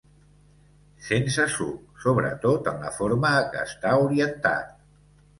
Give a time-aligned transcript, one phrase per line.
[1.07, 4.73] Sense suc, sobretot en la forma que està orientat.